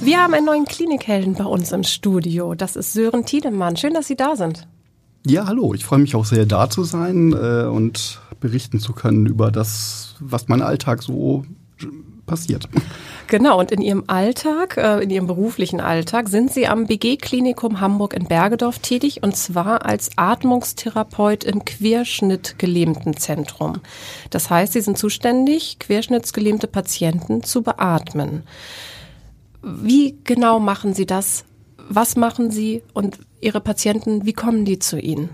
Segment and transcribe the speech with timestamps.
[0.00, 2.54] Wir haben einen neuen Klinikhelden bei uns im Studio.
[2.54, 3.76] Das ist Sören Tiedemann.
[3.76, 4.68] Schön, dass Sie da sind.
[5.26, 5.74] Ja, hallo.
[5.74, 10.14] Ich freue mich auch sehr, da zu sein äh, und berichten zu können über das,
[10.20, 11.44] was mein Alltag so
[12.26, 12.68] passiert.
[13.26, 18.14] Genau, und in Ihrem Alltag, äh, in Ihrem beruflichen Alltag, sind Sie am BG-Klinikum Hamburg
[18.14, 23.80] in Bergedorf tätig und zwar als Atmungstherapeut im Querschnittgelähmtenzentrum.
[24.30, 28.44] Das heißt, Sie sind zuständig, querschnittsgelähmte Patienten zu beatmen.
[29.62, 31.44] Wie genau machen Sie das?
[31.88, 35.30] Was machen Sie und Ihre Patienten, wie kommen die zu Ihnen?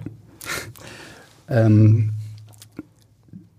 [1.48, 2.12] Ähm,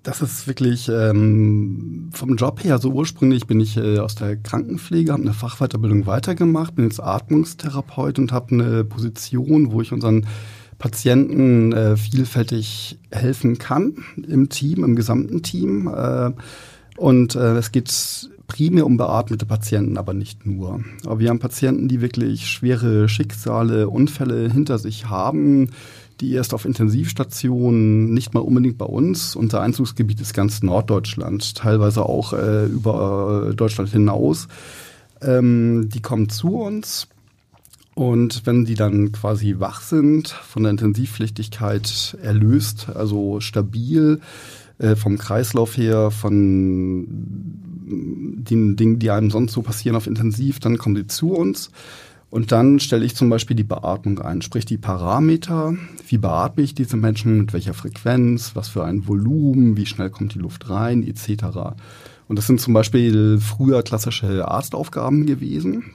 [0.05, 5.11] das ist wirklich ähm, vom Job her, so ursprünglich bin ich äh, aus der Krankenpflege,
[5.11, 10.27] habe eine Fachweiterbildung weitergemacht, bin jetzt Atmungstherapeut und habe eine Position, wo ich unseren
[10.77, 13.95] Patienten äh, vielfältig helfen kann
[14.27, 15.87] im Team, im gesamten Team.
[15.87, 16.31] Äh,
[16.97, 20.83] und äh, es geht primär um beatmete Patienten, aber nicht nur.
[21.05, 25.69] Aber wir haben Patienten, die wirklich schwere Schicksale, Unfälle hinter sich haben,
[26.21, 29.35] die erst auf Intensivstationen, nicht mal unbedingt bei uns.
[29.35, 34.47] Unser Einzugsgebiet ist ganz Norddeutschland, teilweise auch äh, über Deutschland hinaus.
[35.21, 37.07] Ähm, die kommen zu uns
[37.95, 44.19] und wenn die dann quasi wach sind, von der Intensivpflichtigkeit erlöst, also stabil,
[44.77, 47.07] äh, vom Kreislauf her, von
[47.85, 51.71] den Dingen, die einem sonst so passieren auf Intensiv, dann kommen sie zu uns.
[52.29, 55.75] Und dann stelle ich zum Beispiel die Beatmung ein, sprich die Parameter,
[56.07, 60.33] wie beatme ich diese Menschen, mit welcher Frequenz, was für ein Volumen, wie schnell kommt
[60.33, 61.45] die Luft rein, etc.
[62.27, 65.85] Und das sind zum Beispiel früher klassische Arztaufgaben gewesen.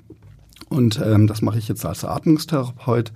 [0.69, 3.13] Und ähm, das mache ich jetzt als Atmungstherapeut.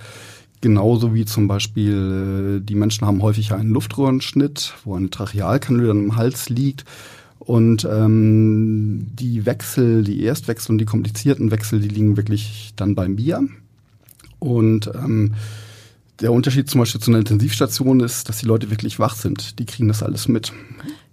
[0.60, 6.16] Genauso wie zum Beispiel, äh, die Menschen haben häufig einen Luftröhrenschnitt, wo eine Trachealkanüle im
[6.16, 6.84] Hals liegt.
[7.47, 13.16] Und ähm, die Wechsel, die Erstwechsel und die komplizierten Wechsel, die liegen wirklich dann beim
[13.16, 13.47] Bier.
[14.38, 15.34] Und ähm,
[16.21, 19.59] der Unterschied zum Beispiel zu einer Intensivstation ist, dass die Leute wirklich wach sind.
[19.59, 20.53] Die kriegen das alles mit.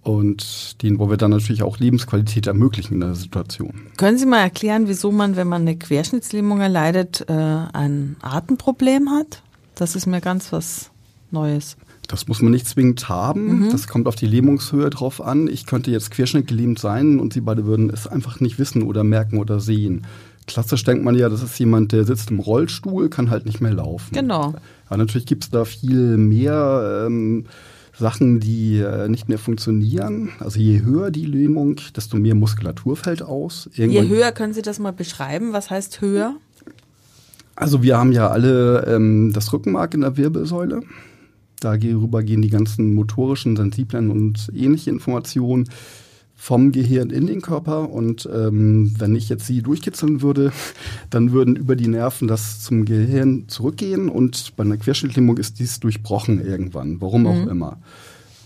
[0.02, 3.74] Und denen wollen wir dann natürlich auch Lebensqualität ermöglichen in der Situation.
[3.96, 9.42] Können Sie mal erklären, wieso man, wenn man eine Querschnittslähmung erleidet, äh, ein Atemproblem hat?
[9.74, 10.90] Das ist mir ganz was
[11.30, 11.76] Neues.
[12.12, 13.60] Das muss man nicht zwingend haben.
[13.60, 13.70] Mhm.
[13.70, 15.48] Das kommt auf die Lähmungshöhe drauf an.
[15.48, 19.38] Ich könnte jetzt querschnittgelähmt sein und Sie beide würden es einfach nicht wissen oder merken
[19.38, 20.06] oder sehen.
[20.46, 23.72] Klassisch denkt man ja, das ist jemand, der sitzt im Rollstuhl, kann halt nicht mehr
[23.72, 24.12] laufen.
[24.12, 24.52] Genau.
[24.88, 27.46] Aber natürlich gibt es da viel mehr ähm,
[27.98, 30.32] Sachen, die äh, nicht mehr funktionieren.
[30.38, 33.70] Also je höher die Lähmung, desto mehr Muskulatur fällt aus.
[33.74, 35.54] Irgendwann je höher, können Sie das mal beschreiben?
[35.54, 36.34] Was heißt höher?
[37.56, 40.82] Also wir haben ja alle ähm, das Rückenmark in der Wirbelsäule.
[41.64, 45.68] Darüber gehen die ganzen motorischen, sensiblen und ähnliche Informationen
[46.34, 47.90] vom Gehirn in den Körper.
[47.90, 50.52] Und ähm, wenn ich jetzt sie durchkitzeln würde,
[51.10, 54.08] dann würden über die Nerven das zum Gehirn zurückgehen.
[54.08, 57.48] Und bei einer Querschnittlähmung ist dies durchbrochen irgendwann, warum auch mhm.
[57.48, 57.78] immer.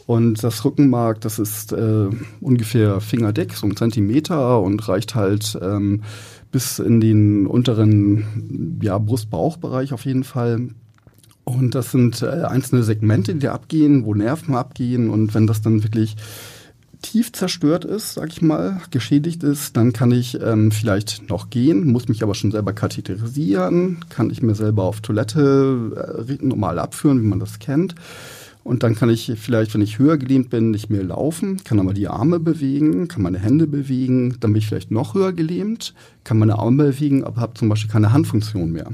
[0.05, 2.09] Und das Rückenmark, das ist äh,
[2.41, 6.03] ungefähr fingerdick, so ein Zentimeter und reicht halt ähm,
[6.53, 10.69] bis in den unteren ja, Brust-Bauch-Bereich auf jeden Fall.
[11.49, 15.09] Und das sind äh, einzelne Segmente, die da abgehen, wo Nerven abgehen.
[15.09, 16.17] Und wenn das dann wirklich
[17.03, 21.87] tief zerstört ist, sag ich mal, geschädigt ist, dann kann ich ähm, vielleicht noch gehen,
[21.93, 27.23] muss mich aber schon selber katheterisieren, kann ich mir selber auf Toilette äh, normal abführen,
[27.23, 27.95] wie man das kennt.
[28.65, 31.95] Und dann kann ich vielleicht, wenn ich höher gelähmt bin, nicht mehr laufen, kann aber
[31.95, 35.95] die Arme bewegen, kann meine Hände bewegen, dann bin ich vielleicht noch höher gelähmt,
[36.25, 38.91] kann meine Arme bewegen, aber habe zum Beispiel keine Handfunktion mehr.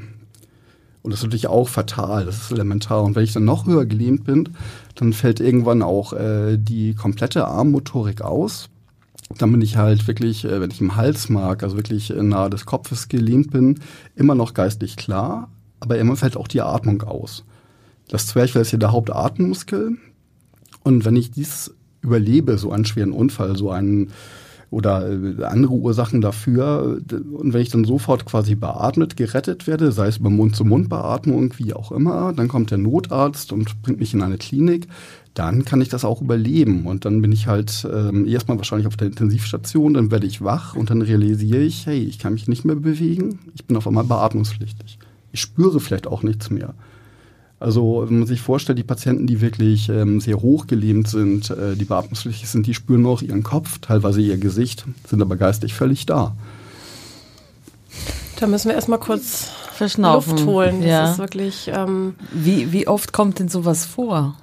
[1.03, 3.03] Und das ist natürlich auch fatal, das ist elementar.
[3.03, 4.51] Und wenn ich dann noch höher gelähmt bin,
[4.95, 8.69] dann fällt irgendwann auch äh, die komplette Armmotorik aus.
[9.39, 12.67] Dann bin ich halt wirklich, äh, wenn ich im Halsmark, also wirklich äh, nahe des
[12.67, 13.81] Kopfes gelähmt bin,
[14.15, 15.51] immer noch geistig klar,
[15.81, 17.45] aber immer fällt auch die Atmung aus.
[18.09, 19.97] Das Zwerchfell ist hier der Hauptatemmuskel.
[20.85, 24.13] Und wenn ich dies überlebe, so einen schweren Unfall, so einen
[24.73, 26.99] oder äh, andere Ursachen dafür.
[27.33, 31.93] Und wenn ich dann sofort quasi beatmet, gerettet werde, sei es über Mund-zu-Mund-Beatmung, wie auch
[31.93, 34.89] immer, dann kommt der Notarzt und bringt mich in eine Klinik,
[35.35, 36.87] dann kann ich das auch überleben.
[36.87, 40.75] Und dann bin ich halt ähm, erstmal wahrscheinlich auf der Intensivstation, dann werde ich wach
[40.75, 44.05] und dann realisiere ich, hey, ich kann mich nicht mehr bewegen, ich bin auf einmal
[44.05, 44.99] beatmungspflichtig.
[45.33, 46.75] Ich spüre vielleicht auch nichts mehr.
[47.62, 51.76] Also wenn man sich vorstellt, die Patienten, die wirklich ähm, sehr hoch gelähmt sind, äh,
[51.76, 55.73] die beatmungspflichtig sind, die spüren nur noch ihren Kopf, teilweise ihr Gesicht, sind aber geistig
[55.73, 56.35] völlig da.
[58.41, 60.32] Da müssen wir erstmal kurz Verschnaufen.
[60.32, 60.81] Luft holen.
[60.81, 61.11] Das Ja.
[61.12, 61.70] ist wirklich.
[61.73, 64.37] Ähm, Wie, wie oft kommt denn sowas vor?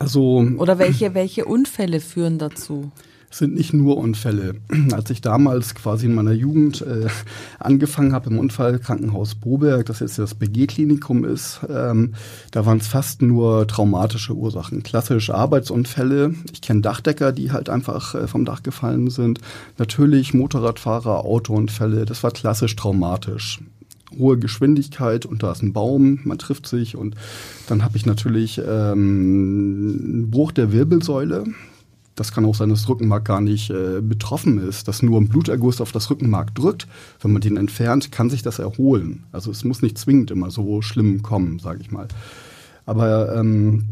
[0.00, 2.90] Also Oder welche, welche Unfälle führen dazu?
[3.30, 4.54] Sind nicht nur Unfälle.
[4.92, 7.08] Als ich damals quasi in meiner Jugend äh,
[7.58, 12.14] angefangen habe im Unfallkrankenhaus Boberg, das jetzt das BG-Klinikum ist, ähm,
[12.52, 14.82] da waren es fast nur traumatische Ursachen.
[14.82, 16.34] Klassisch Arbeitsunfälle.
[16.52, 19.40] Ich kenne Dachdecker, die halt einfach äh, vom Dach gefallen sind.
[19.76, 22.06] Natürlich Motorradfahrer, Autounfälle.
[22.06, 23.60] Das war klassisch traumatisch
[24.16, 27.14] hohe Geschwindigkeit und da ist ein Baum, man trifft sich und
[27.68, 31.44] dann habe ich natürlich ähm, einen Bruch der Wirbelsäule.
[32.18, 35.28] Das kann auch sein, dass das Rückenmark gar nicht äh, betroffen ist, dass nur ein
[35.28, 36.88] Bluterguss auf das Rückenmark drückt.
[37.20, 39.22] Wenn man den entfernt, kann sich das erholen.
[39.30, 42.08] Also es muss nicht zwingend immer so schlimm kommen, sage ich mal.
[42.86, 43.84] Aber ähm,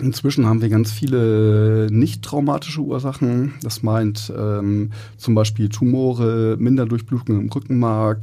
[0.00, 3.52] inzwischen haben wir ganz viele nicht traumatische Ursachen.
[3.62, 8.22] Das meint ähm, zum Beispiel Tumore, Minderdurchblutung im Rückenmark.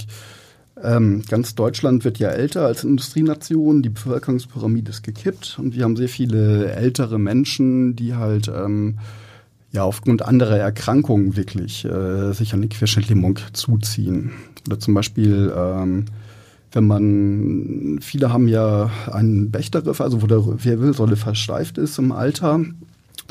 [0.81, 3.83] Ähm, ganz Deutschland wird ja älter als Industrienation.
[3.83, 8.97] Die Bevölkerungspyramide ist gekippt und wir haben sehr viele ältere Menschen, die halt ähm,
[9.73, 14.31] ja aufgrund anderer Erkrankungen wirklich äh, sich an die Querschnittlähmung zuziehen.
[14.67, 16.05] Oder zum Beispiel, ähm,
[16.71, 22.61] wenn man, viele haben ja einen Bächterriff, also wo der Wirbelsäule versteift ist im Alter.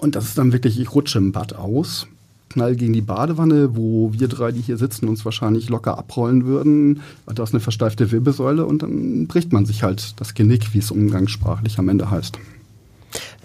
[0.01, 2.09] Und das ist dann wirklich, ich rutsche im Bad aus,
[2.51, 7.01] knall gegen die Badewanne, wo wir drei, die hier sitzen, uns wahrscheinlich locker abrollen würden.
[7.27, 10.91] Da ist eine versteifte Wirbelsäule und dann bricht man sich halt das Genick, wie es
[10.91, 12.39] umgangssprachlich am Ende heißt.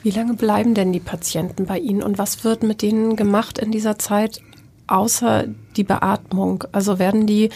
[0.03, 3.71] Wie lange bleiben denn die Patienten bei Ihnen und was wird mit denen gemacht in
[3.71, 4.41] dieser Zeit,
[4.87, 5.45] außer
[5.75, 6.63] die Beatmung?
[6.71, 7.49] Also werden die,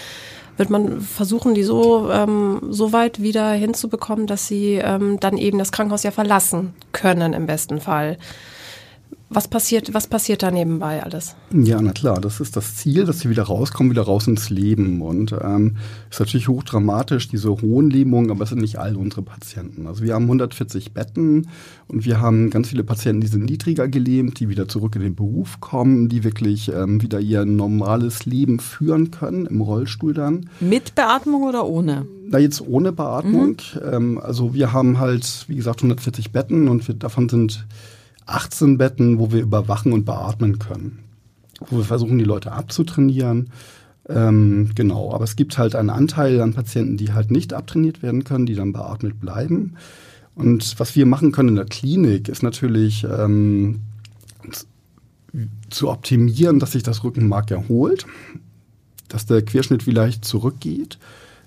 [0.57, 5.59] wird man versuchen, die so, ähm, so weit wieder hinzubekommen, dass sie ähm, dann eben
[5.59, 8.17] das Krankenhaus ja verlassen können im besten Fall?
[9.33, 11.37] Was passiert, was passiert da nebenbei alles?
[11.53, 15.01] Ja, na klar, das ist das Ziel, dass sie wieder rauskommen, wieder raus ins Leben.
[15.01, 15.77] Und ähm,
[16.09, 19.87] ist natürlich hochdramatisch, diese hohen Lähmungen, aber es sind nicht all unsere Patienten.
[19.87, 21.47] Also wir haben 140 Betten
[21.87, 25.15] und wir haben ganz viele Patienten, die sind niedriger gelähmt, die wieder zurück in den
[25.15, 30.49] Beruf kommen, die wirklich ähm, wieder ihr normales Leben führen können, im Rollstuhl dann.
[30.59, 32.05] Mit Beatmung oder ohne?
[32.27, 33.55] Na, jetzt ohne Beatmung.
[33.81, 37.65] Ähm, also wir haben halt, wie gesagt, 140 Betten und wir, davon sind
[38.31, 40.99] 18 Betten, wo wir überwachen und beatmen können.
[41.69, 43.51] Wo wir versuchen, die Leute abzutrainieren.
[44.09, 48.23] Ähm, genau, aber es gibt halt einen Anteil an Patienten, die halt nicht abtrainiert werden
[48.23, 49.75] können, die dann beatmet bleiben.
[50.35, 53.81] Und was wir machen können in der Klinik, ist natürlich ähm,
[55.69, 58.05] zu optimieren, dass sich das Rückenmark erholt,
[59.07, 60.97] dass der Querschnitt vielleicht zurückgeht.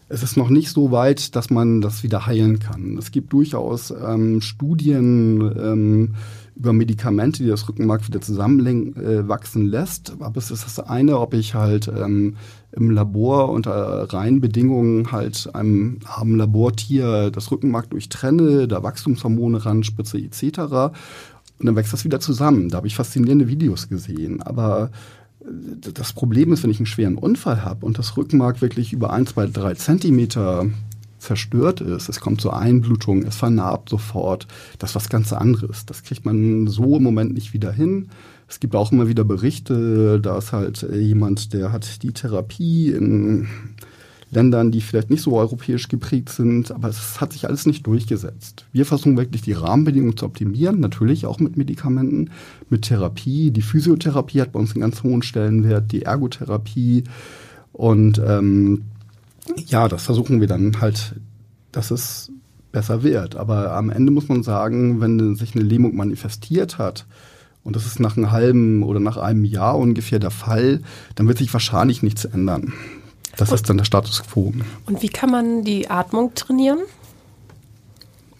[0.08, 2.98] Es ist noch nicht so weit, dass man das wieder heilen kann.
[2.98, 6.14] Es gibt durchaus ähm, Studien ähm,
[6.56, 10.12] über Medikamente, die das Rückenmark wieder zusammenwachsen äh, lässt.
[10.20, 12.36] Aber es ist das eine, ob ich halt ähm,
[12.72, 20.18] im Labor unter reinen Bedingungen halt einem armen Labortier das Rückenmark durchtrenne, da Wachstumshormone ranspritze
[20.18, 20.58] etc.
[21.58, 22.68] Und dann wächst das wieder zusammen.
[22.68, 24.42] Da habe ich faszinierende Videos gesehen.
[24.42, 24.90] Aber
[25.46, 29.26] das Problem ist, wenn ich einen schweren Unfall habe und das Rückenmark wirklich über ein,
[29.26, 30.66] zwei, drei Zentimeter
[31.18, 34.46] zerstört ist, es kommt zur Einblutung, es vernarbt sofort,
[34.78, 35.86] das ist was ganz anderes.
[35.86, 38.08] Das kriegt man so im Moment nicht wieder hin.
[38.48, 43.48] Es gibt auch immer wieder Berichte, da ist halt jemand, der hat die Therapie in
[44.35, 48.67] Ländern, die vielleicht nicht so europäisch geprägt sind, aber es hat sich alles nicht durchgesetzt.
[48.73, 52.31] Wir versuchen wirklich die Rahmenbedingungen zu optimieren, natürlich auch mit Medikamenten,
[52.69, 53.50] mit Therapie.
[53.50, 57.05] Die Physiotherapie hat bei uns einen ganz hohen Stellenwert, die Ergotherapie
[57.73, 58.83] und ähm,
[59.67, 61.17] ja, das versuchen wir dann halt,
[61.73, 62.31] dass es
[62.73, 63.37] besser wird.
[63.37, 67.07] Aber am Ende muss man sagen, wenn sich eine Lähmung manifestiert hat,
[67.62, 70.83] und das ist nach einem halben oder nach einem Jahr ungefähr der Fall,
[71.14, 72.75] dann wird sich wahrscheinlich nichts ändern.
[73.37, 74.53] Das ist dann der Status quo.
[74.87, 76.79] Und wie kann man die Atmung trainieren?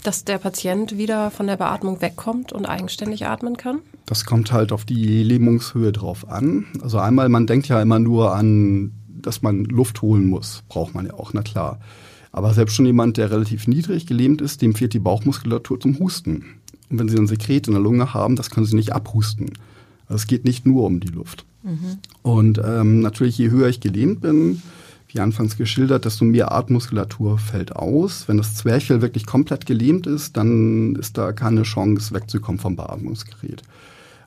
[0.03, 3.79] Dass der Patient wieder von der Beatmung wegkommt und eigenständig atmen kann?
[4.07, 6.67] Das kommt halt auf die Lähmungshöhe drauf an.
[6.83, 10.63] Also einmal, man denkt ja immer nur an, dass man Luft holen muss.
[10.69, 11.81] Braucht man ja auch, na klar.
[12.31, 16.45] Aber selbst schon jemand, der relativ niedrig gelähmt ist, dem fehlt die Bauchmuskulatur zum Husten.
[16.91, 19.53] Und wenn Sie ein Sekret in der Lunge haben, das können Sie nicht abhusten.
[20.07, 21.47] Also es geht nicht nur um die Luft.
[22.23, 24.63] Und ähm, natürlich, je höher ich gelähmt bin,
[25.15, 28.27] wie anfangs geschildert, desto mehr Artmuskulatur fällt aus.
[28.27, 33.63] Wenn das Zwerchfell wirklich komplett gelähmt ist, dann ist da keine Chance wegzukommen vom Beatmungsgerät.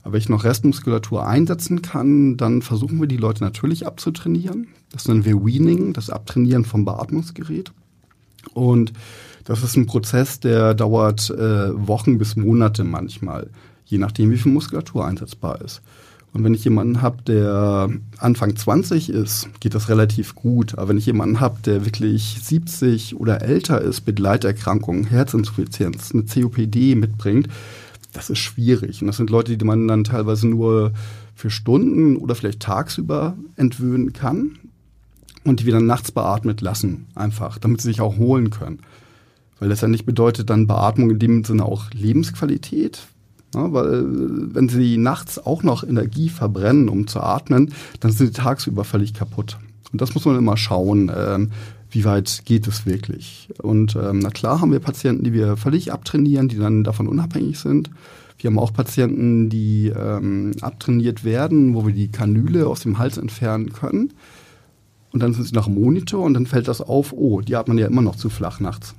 [0.03, 4.67] Aber wenn ich noch Restmuskulatur einsetzen kann, dann versuchen wir die Leute natürlich abzutrainieren.
[4.91, 7.74] Das nennen wir Weaning, das Abtrainieren vom Beatmungsgerät.
[8.53, 8.94] Und
[9.44, 13.50] das ist ein Prozess, der dauert äh, Wochen bis Monate manchmal,
[13.86, 15.82] je nachdem, wie viel Muskulatur einsetzbar ist.
[16.34, 20.77] Und wenn ich jemanden habe, der Anfang 20 ist, geht das relativ gut.
[20.77, 26.25] Aber wenn ich jemanden habe, der wirklich 70 oder älter ist, mit Leiterkrankungen, Herzinsuffizienz, eine
[26.25, 27.48] COPD mitbringt,
[28.13, 29.01] das ist schwierig.
[29.01, 30.91] Und das sind Leute, die man dann teilweise nur
[31.36, 34.57] für Stunden oder vielleicht tagsüber entwöhnen kann
[35.43, 38.79] und die wir dann nachts beatmet lassen, einfach, damit sie sich auch holen können.
[39.60, 43.07] Weil letztendlich bedeutet dann Beatmung in dem Sinne auch Lebensqualität.
[43.56, 44.04] Ja, weil
[44.54, 49.13] wenn sie nachts auch noch Energie verbrennen, um zu atmen, dann sind sie tagsüber völlig
[49.13, 49.58] kaputt.
[49.92, 51.51] Und das muss man immer schauen, ähm,
[51.89, 53.50] wie weit geht es wirklich.
[53.62, 57.60] Und ähm, na klar haben wir Patienten, die wir völlig abtrainieren, die dann davon unabhängig
[57.60, 57.89] sind.
[58.38, 63.18] Wir haben auch Patienten, die ähm, abtrainiert werden, wo wir die Kanüle aus dem Hals
[63.18, 64.13] entfernen können.
[65.12, 67.77] Und dann sind sie nach dem Monitor und dann fällt das auf, oh, die atmen
[67.77, 68.94] ja immer noch zu flach nachts.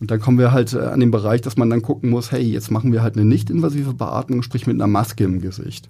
[0.00, 2.42] Und dann kommen wir halt äh, an den Bereich, dass man dann gucken muss, hey,
[2.42, 5.88] jetzt machen wir halt eine nicht-invasive Beatmung, sprich mit einer Maske im Gesicht.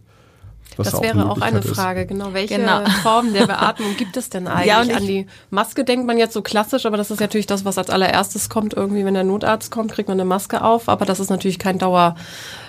[0.76, 2.08] Was das wäre auch eine Frage, ist.
[2.08, 2.34] genau.
[2.34, 2.84] Welche genau.
[3.02, 4.66] Formen der Beatmung gibt es denn eigentlich?
[4.66, 7.78] Ja, An die Maske denkt man jetzt so klassisch, aber das ist natürlich das, was
[7.78, 8.74] als allererstes kommt.
[8.74, 11.78] Irgendwie, wenn der Notarzt kommt, kriegt man eine Maske auf, aber das ist natürlich kein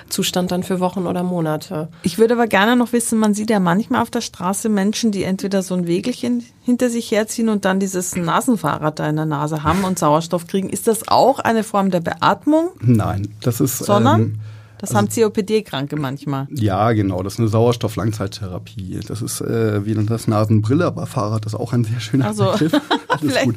[0.07, 1.89] Dauerzustand dann für Wochen oder Monate.
[2.03, 5.23] Ich würde aber gerne noch wissen, man sieht ja manchmal auf der Straße Menschen, die
[5.23, 9.63] entweder so ein Wegelchen hinter sich herziehen und dann dieses Nasenfahrrad da in der Nase
[9.63, 10.69] haben und Sauerstoff kriegen.
[10.69, 12.69] Ist das auch eine Form der Beatmung?
[12.79, 13.79] Nein, das ist.
[13.79, 14.21] Sondern?
[14.21, 14.39] Ähm
[14.79, 16.47] das also, haben COPD-Kranke manchmal.
[16.51, 17.23] Ja, genau.
[17.23, 18.99] Das ist eine Sauerstoff-Langzeittherapie.
[19.07, 22.73] Das ist äh, wie das Nasenbrille, aber Fahrrad ist auch ein sehr schöner also, Begriff.
[23.07, 23.55] Alles gut.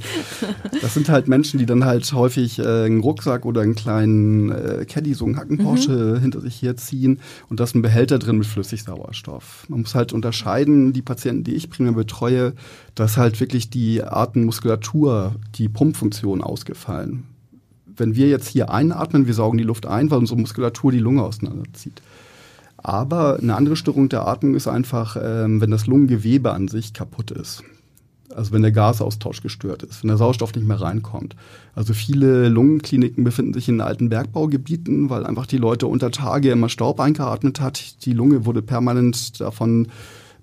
[0.80, 4.84] Das sind halt Menschen, die dann halt häufig äh, einen Rucksack oder einen kleinen äh,
[4.86, 6.20] Caddy, so einen Hacken-Porsche mhm.
[6.20, 9.66] hinter sich herziehen und da ist ein Behälter drin mit Flüssigsauerstoff.
[9.68, 12.54] Man muss halt unterscheiden, die Patienten, die ich primär betreue,
[12.94, 17.29] dass halt wirklich die Atemmuskulatur, die Pumpfunktion ausgefallen
[18.00, 21.22] wenn wir jetzt hier einatmen, wir saugen die Luft ein, weil unsere Muskulatur die Lunge
[21.22, 22.02] auseinanderzieht.
[22.78, 27.30] Aber eine andere Störung der Atmung ist einfach, ähm, wenn das Lungengewebe an sich kaputt
[27.30, 27.62] ist.
[28.34, 31.34] Also wenn der Gasaustausch gestört ist, wenn der Sauerstoff nicht mehr reinkommt.
[31.74, 36.68] Also viele Lungenkliniken befinden sich in alten Bergbaugebieten, weil einfach die Leute unter Tage immer
[36.68, 38.04] Staub eingeatmet hat.
[38.04, 39.88] Die Lunge wurde permanent davon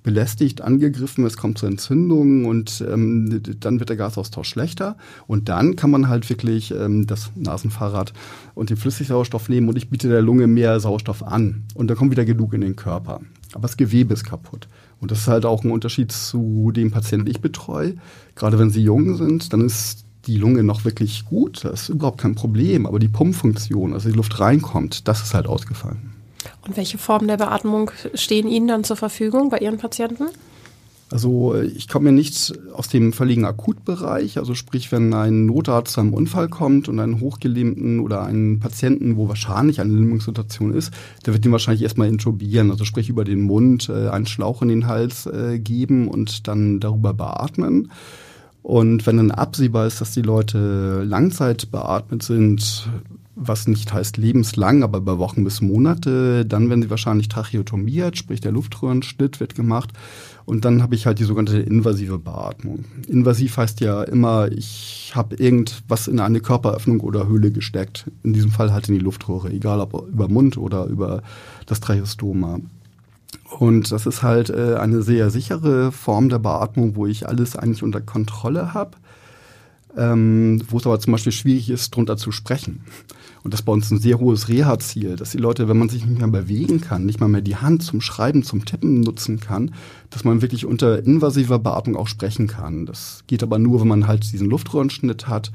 [0.07, 4.95] belästigt, angegriffen, es kommt zu Entzündungen und ähm, dann wird der Gasaustausch schlechter.
[5.27, 8.13] Und dann kann man halt wirklich ähm, das Nasenfahrrad
[8.55, 11.65] und den Flüssigsauerstoff nehmen und ich biete der Lunge mehr Sauerstoff an.
[11.75, 13.19] Und dann kommt wieder genug in den Körper.
[13.51, 14.69] Aber das Gewebe ist kaputt.
[15.01, 17.95] Und das ist halt auch ein Unterschied zu dem Patienten, den ich betreue.
[18.35, 22.21] Gerade wenn sie jung sind, dann ist die Lunge noch wirklich gut, das ist überhaupt
[22.21, 22.85] kein Problem.
[22.85, 26.16] Aber die Pumpfunktion, also die Luft reinkommt, das ist halt ausgefallen.
[26.67, 30.25] Und welche Formen der Beatmung stehen Ihnen dann zur Verfügung bei Ihren Patienten?
[31.09, 36.13] Also ich komme nicht aus dem völligen Akutbereich, also sprich, wenn ein Notarzt zu einem
[36.13, 40.91] Unfall kommt und einen hochgelähmten oder einen Patienten, wo wahrscheinlich eine Lähmungssituation ist,
[41.25, 44.67] der wird ihn wahrscheinlich erstmal intubieren, also sprich über den Mund äh, einen Schlauch in
[44.67, 47.89] den Hals äh, geben und dann darüber beatmen.
[48.61, 52.89] Und wenn dann absehbar ist, dass die Leute Langzeit beatmet sind,
[53.39, 56.45] was nicht heißt lebenslang, aber über Wochen bis Monate.
[56.45, 59.93] Dann werden sie wahrscheinlich tracheotomiert, sprich der Luftröhrenschnitt wird gemacht.
[60.45, 62.85] Und dann habe ich halt die sogenannte invasive Beatmung.
[63.07, 68.09] Invasiv heißt ja immer, ich habe irgendwas in eine Körperöffnung oder Höhle gesteckt.
[68.23, 71.21] In diesem Fall halt in die Luftröhre, egal ob über Mund oder über
[71.67, 72.59] das Tracheostoma.
[73.59, 77.83] Und das ist halt äh, eine sehr sichere Form der Beatmung, wo ich alles eigentlich
[77.83, 78.97] unter Kontrolle habe
[79.95, 82.81] ähm, wo es aber zum Beispiel schwierig ist, drunter zu sprechen.
[83.43, 86.05] Und das ist bei uns ein sehr hohes Reha-Ziel, dass die Leute, wenn man sich
[86.05, 89.73] nicht mehr bewegen kann, nicht mal mehr die Hand zum Schreiben, zum Tippen nutzen kann,
[90.09, 92.85] dass man wirklich unter invasiver Beatmung auch sprechen kann.
[92.85, 95.51] Das geht aber nur, wenn man halt diesen Luftröhrenschnitt hat.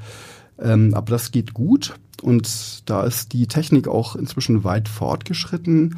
[0.59, 5.97] Ähm, aber das geht gut und da ist die Technik auch inzwischen weit fortgeschritten.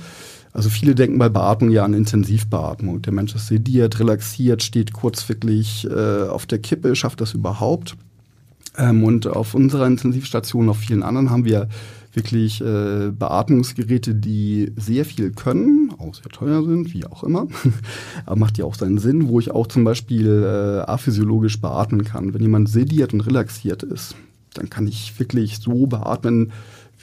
[0.54, 3.02] Also viele denken bei Beatmung ja an Intensivbeatmung.
[3.02, 7.98] Der Mensch ist sediert, relaxiert, steht kurz wirklich äh, auf der Kippe, schafft das überhaupt.
[8.78, 11.68] Ähm, und auf unserer Intensivstation, auf vielen anderen haben wir
[12.14, 17.48] wirklich äh, Beatmungsgeräte, die sehr viel können, auch sehr teuer sind, wie auch immer.
[18.26, 22.34] Aber macht ja auch seinen Sinn, wo ich auch zum Beispiel äh, aphysiologisch beatmen kann.
[22.34, 24.16] Wenn jemand sediert und relaxiert ist,
[24.54, 26.54] dann kann ich wirklich so beatmen,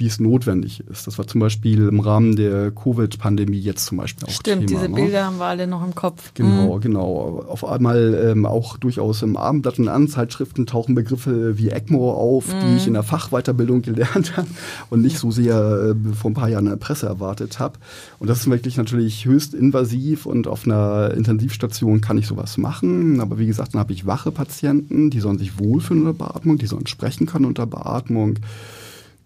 [0.03, 1.07] wie es notwendig ist.
[1.07, 4.81] Das war zum Beispiel im Rahmen der Covid-Pandemie jetzt zum Beispiel auch Stimmt, Thema.
[4.81, 4.97] diese ne?
[4.97, 6.33] Bilder haben wir alle noch im Kopf.
[6.35, 6.81] Genau, Mhm.
[6.81, 7.45] genau.
[7.49, 12.47] Auf einmal ähm, auch durchaus im Abendblatt und anderen Zeitschriften tauchen Begriffe wie ECMO auf,
[12.49, 14.49] die ich in der Fachweiterbildung gelernt habe
[14.91, 17.79] und nicht so sehr äh, vor ein paar Jahren in der Presse erwartet habe.
[18.19, 23.21] Und das ist wirklich natürlich höchst invasiv und auf einer Intensivstation kann ich sowas machen.
[23.21, 26.67] Aber wie gesagt, dann habe ich wache Patienten, die sollen sich wohlfühlen unter Beatmung, die
[26.67, 28.41] sollen sprechen können unter Beatmung.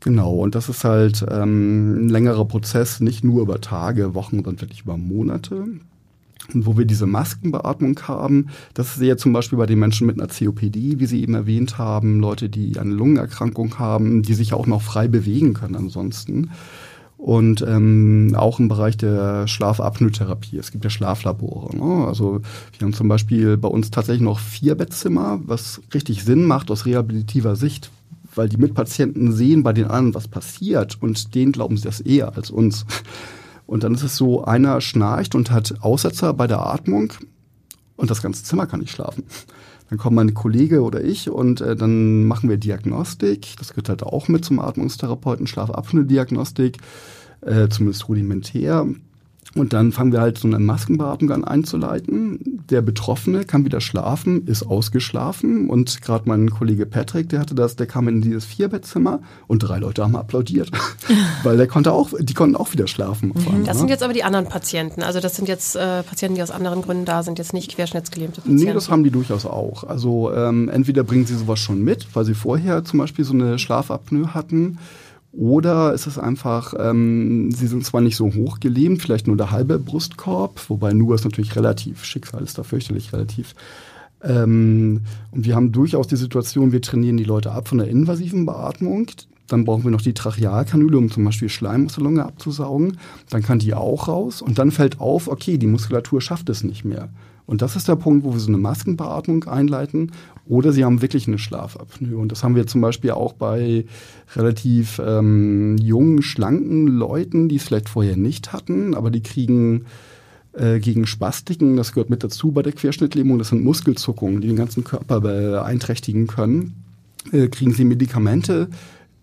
[0.00, 4.60] Genau, und das ist halt ähm, ein längerer Prozess, nicht nur über Tage, Wochen, sondern
[4.60, 5.64] wirklich über Monate.
[6.54, 10.20] Und wo wir diese Maskenbeatmung haben, das sehe ich zum Beispiel bei den Menschen mit
[10.20, 14.66] einer COPD, wie Sie eben erwähnt haben, Leute, die eine Lungenerkrankung haben, die sich auch
[14.66, 16.50] noch frei bewegen können ansonsten.
[17.16, 20.58] Und ähm, auch im Bereich der Schlafapnoe-Therapie.
[20.58, 21.74] Es gibt ja Schlaflabore.
[21.74, 22.06] Ne?
[22.06, 22.42] Also
[22.78, 26.84] wir haben zum Beispiel bei uns tatsächlich noch vier Bettzimmer, was richtig Sinn macht aus
[26.84, 27.90] rehabilitativer Sicht,
[28.36, 32.36] weil die Mitpatienten sehen bei den anderen, was passiert und denen glauben sie das eher
[32.36, 32.86] als uns.
[33.66, 37.12] Und dann ist es so, einer schnarcht und hat Aussetzer bei der Atmung
[37.96, 39.24] und das ganze Zimmer kann nicht schlafen.
[39.88, 43.54] Dann kommt mein Kollege oder ich und äh, dann machen wir Diagnostik.
[43.58, 46.78] Das gehört halt auch mit zum Atmungstherapeuten, Schlafapnoe-Diagnostik,
[47.42, 48.86] äh, zumindest rudimentär.
[49.56, 52.62] Und dann fangen wir halt so eine Maskenbeatmung an einzuleiten.
[52.70, 55.70] Der Betroffene kann wieder schlafen, ist ausgeschlafen.
[55.70, 59.78] Und gerade mein Kollege Patrick, der hatte das, der kam in dieses Vierbettzimmer und drei
[59.78, 60.70] Leute haben applaudiert.
[61.42, 63.32] Weil der konnte auch, die konnten auch wieder schlafen.
[63.34, 63.80] einmal, Das ne?
[63.80, 65.02] sind jetzt aber die anderen Patienten.
[65.02, 68.42] Also das sind jetzt äh, Patienten, die aus anderen Gründen da sind, jetzt nicht querschnittsgelähmte
[68.42, 68.62] Patienten.
[68.62, 69.84] Nee, das haben die durchaus auch.
[69.84, 73.58] Also ähm, entweder bringen sie sowas schon mit, weil sie vorher zum Beispiel so eine
[73.58, 74.78] Schlafapnoe hatten,
[75.36, 79.50] oder ist es einfach, ähm, sie sind zwar nicht so hoch gelähmt, vielleicht nur der
[79.50, 83.54] halbe Brustkorb, wobei nur ist natürlich relativ, Schicksal ist da fürchterlich relativ.
[84.22, 88.46] Ähm, und wir haben durchaus die Situation, wir trainieren die Leute ab von der invasiven
[88.46, 89.08] Beatmung.
[89.46, 92.98] Dann brauchen wir noch die Trachealkanüle, um zum Beispiel Schleim aus der Lunge abzusaugen.
[93.30, 94.42] Dann kann die auch raus.
[94.42, 97.10] Und dann fällt auf, okay, die Muskulatur schafft es nicht mehr.
[97.46, 100.10] Und das ist der Punkt, wo wir so eine Maskenbeatmung einleiten.
[100.48, 102.16] Oder sie haben wirklich eine Schlafapnoe.
[102.16, 103.84] Und das haben wir zum Beispiel auch bei
[104.34, 109.86] relativ ähm, jungen, schlanken Leuten, die es vielleicht vorher nicht hatten, aber die kriegen
[110.52, 114.56] äh, gegen Spastiken, das gehört mit dazu bei der Querschnittlähmung, das sind Muskelzuckungen, die den
[114.56, 116.82] ganzen Körper beeinträchtigen können,
[117.32, 118.68] äh, kriegen sie Medikamente,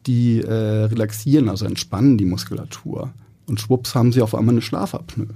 [0.06, 3.12] die äh, relaxieren, also entspannen die Muskulatur.
[3.48, 5.28] Und schwupps haben sie auf einmal eine Schlafapnoe.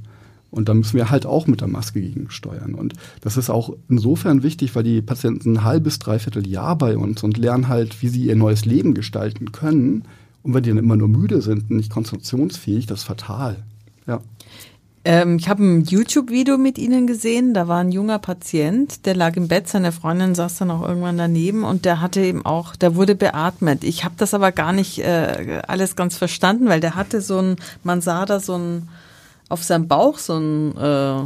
[0.58, 2.74] Und da müssen wir halt auch mit der Maske gegensteuern.
[2.74, 7.24] Und das ist auch insofern wichtig, weil die Patienten ein halbes, dreiviertel Jahr bei uns
[7.24, 10.04] und lernen halt, wie sie ihr neues Leben gestalten können.
[10.42, 13.58] Und wenn die dann immer nur müde sind und nicht konzentrationsfähig, das ist fatal.
[14.08, 14.20] Ja.
[15.06, 17.54] Ähm, ich habe ein YouTube-Video mit Ihnen gesehen.
[17.54, 21.18] Da war ein junger Patient, der lag im Bett, seine Freundin saß dann auch irgendwann
[21.18, 23.84] daneben und der hatte eben auch, der wurde beatmet.
[23.84, 27.56] Ich habe das aber gar nicht äh, alles ganz verstanden, weil der hatte so ein,
[27.84, 28.90] man sah da so ein,
[29.50, 31.22] auf seinem Bauch so ein, äh,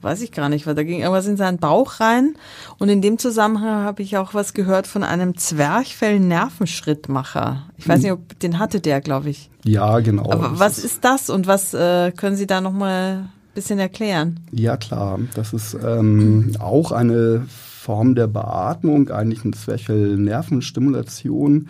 [0.00, 2.34] weiß ich gar nicht, weil da ging irgendwas in seinen Bauch rein.
[2.78, 7.64] Und in dem Zusammenhang habe ich auch was gehört von einem Zwerchfell-Nervenschrittmacher.
[7.78, 9.50] Ich weiß nicht, ob den hatte der, glaube ich.
[9.64, 10.30] Ja, genau.
[10.30, 14.40] Aber was ist das und was äh, können Sie da noch mal ein bisschen erklären?
[14.52, 15.18] Ja, klar.
[15.34, 21.68] Das ist ähm, auch eine Form der Beatmung, eigentlich eine Zwerchfell-Nervenstimulation.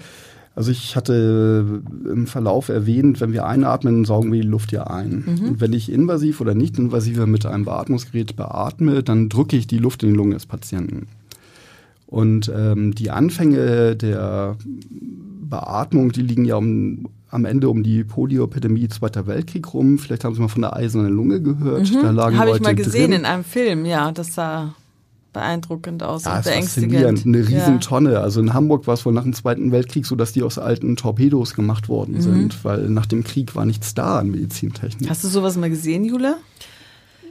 [0.57, 5.25] Also ich hatte im Verlauf erwähnt, wenn wir einatmen, saugen wir die Luft ja ein.
[5.49, 9.79] Und wenn ich invasiv oder nicht invasiv mit einem Beatmungsgerät beatme, dann drücke ich die
[9.79, 11.09] Luft in die Lunge des Patienten.
[12.07, 14.57] Und ähm, die Anfänge der
[15.51, 19.99] Beatmung, die liegen ja um, am Ende um die Polioepidemie Zweiter Weltkrieg rum.
[19.99, 21.93] Vielleicht haben Sie mal von der eisernen Lunge gehört.
[21.95, 22.57] Da lagen Habe Mhm.
[22.57, 23.21] ich mal gesehen drin.
[23.21, 24.75] in einem Film, ja, das sah
[25.35, 26.93] beeindruckend aus Ja, und beängstigend.
[26.95, 27.27] faszinierend.
[27.27, 27.59] Eine Ja.
[27.59, 28.21] Riesentonne.
[28.21, 30.97] Also in Hamburg war es wohl nach dem Zweiten Weltkrieg so, dass die aus alten
[30.97, 31.93] Torpedos gemacht Mhm.
[31.93, 35.11] worden sind, weil nach dem Krieg war nichts da an Medizintechnik.
[35.11, 36.37] Hast du sowas mal gesehen, Jule?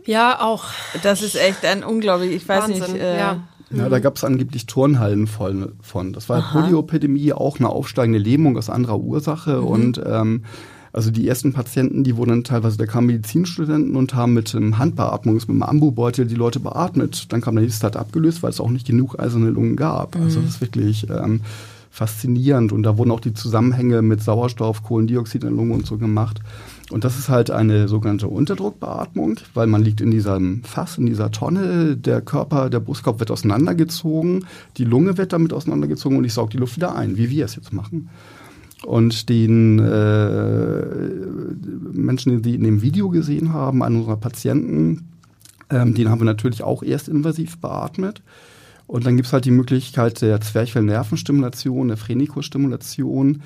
[0.06, 0.66] Ja, auch.
[1.02, 3.02] Das ist echt ein unglaublich, ich weiß Wahnsinn, nicht.
[3.02, 3.38] Äh, ja.
[3.76, 6.14] Ja, da gab es angeblich Turnhallen voll von.
[6.14, 9.62] Das war Polioepidemie, auch eine aufsteigende Lähmung aus anderer Ursache.
[9.62, 9.68] Mhm.
[9.68, 10.44] Und ähm,
[10.94, 14.78] also die ersten Patienten, die wurden dann teilweise, da kamen Medizinstudenten und haben mit einem
[14.78, 17.34] Handbeatmungs, mit einem Ambubeutel die Leute beatmet.
[17.34, 20.16] Dann kam der nächste hat abgelöst, weil es auch nicht genug eiserne Lungen gab.
[20.16, 20.46] Also Mhm.
[20.46, 21.42] das ist wirklich ähm,
[21.90, 22.72] faszinierend.
[22.72, 26.42] Und da wurden auch die Zusammenhänge mit Sauerstoff, Kohlendioxid in der Lunge und so gemacht.
[26.92, 31.32] Und das ist halt eine sogenannte Unterdruckbeatmung, weil man liegt in diesem Fass, in dieser
[31.32, 34.46] Tonne, der Körper, der Brustkorb wird auseinandergezogen,
[34.78, 37.56] die Lunge wird damit auseinandergezogen und ich saug die Luft wieder ein, wie wir es
[37.56, 38.10] jetzt machen.
[38.86, 40.86] Und den äh,
[41.94, 45.08] Menschen, die in dem Video gesehen haben, einen unserer Patienten,
[45.70, 48.22] ähm, den haben wir natürlich auch erst invasiv beatmet.
[48.88, 53.42] Und dann gibt es halt die Möglichkeit der Zwerchfellnervenstimulation, der Phrenikostimulation.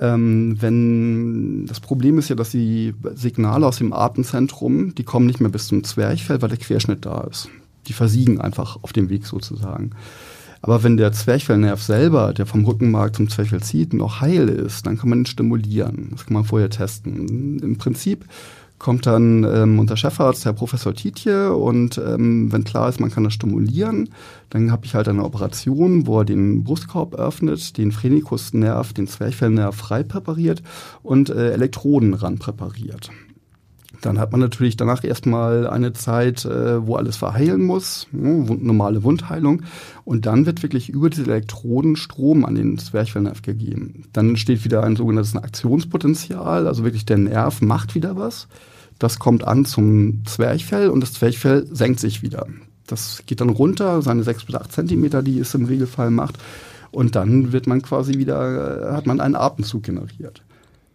[0.00, 5.40] Ähm, wenn das Problem ist ja, dass die Signale aus dem Atemzentrum, die kommen nicht
[5.40, 7.48] mehr bis zum Zwerchfell, weil der Querschnitt da ist.
[7.86, 9.90] Die versiegen einfach auf dem Weg sozusagen.
[10.62, 14.98] Aber wenn der Zwerchfellnerv selber, der vom Rückenmark zum Zwerchfell zieht, noch heil ist, dann
[14.98, 16.08] kann man ihn stimulieren.
[16.12, 17.58] Das kann man vorher testen.
[17.60, 18.26] Im Prinzip
[18.78, 23.24] kommt dann ähm, unser Chefarzt, Herr Professor Tietje, und ähm, wenn klar ist, man kann
[23.24, 24.08] das stimulieren,
[24.48, 29.76] dann habe ich halt eine Operation, wo er den Brustkorb öffnet, den Phrenikusnerv, den Zwerchfellnerv
[29.76, 30.62] frei präpariert
[31.02, 33.10] und äh, Elektroden ran präpariert.
[34.00, 39.02] Dann hat man natürlich danach erstmal eine Zeit, äh, wo alles verheilen muss, ne, normale
[39.02, 39.62] Wundheilung.
[40.04, 44.04] Und dann wird wirklich über diese Elektroden Strom an den Zwerchfellnerv gegeben.
[44.12, 48.48] Dann entsteht wieder ein sogenanntes Aktionspotenzial, also wirklich der Nerv macht wieder was.
[48.98, 52.46] Das kommt an zum Zwerchfell und das Zwerchfell senkt sich wieder.
[52.86, 56.38] Das geht dann runter, seine sechs bis acht Zentimeter, die es im Regelfall macht.
[56.90, 60.42] Und dann wird man quasi wieder, hat man einen Atemzug generiert.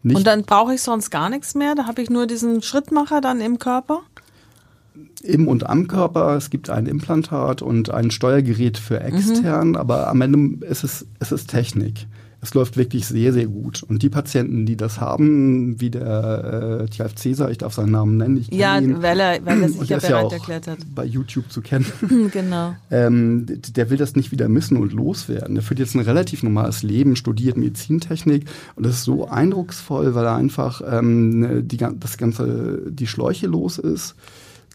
[0.05, 1.73] Nicht und dann brauche ich sonst gar nichts mehr?
[1.73, 4.01] Da habe ich nur diesen Schrittmacher dann im Körper?
[5.23, 6.35] Im und am Körper.
[6.35, 9.75] Es gibt ein Implantat und ein Steuergerät für extern, mhm.
[9.75, 12.05] aber am Ende ist es, es ist Technik
[12.41, 13.83] es läuft wirklich sehr, sehr gut.
[13.83, 18.17] Und die Patienten, die das haben, wie der äh, Tjalf Cäsar, ich darf seinen Namen
[18.17, 20.79] nennen, ich Ja, ihn, weil er, weil er sich ja bereit erklärt hat.
[20.93, 21.85] Bei YouTube zu kennen.
[22.31, 22.75] genau.
[22.91, 25.55] Ähm, der will das nicht wieder missen und loswerden.
[25.55, 28.45] Der führt jetzt ein relativ normales Leben, studiert Medizintechnik
[28.75, 33.77] und das ist so eindrucksvoll, weil er einfach ähm, die, das ganze, die Schläuche los
[33.77, 34.15] ist,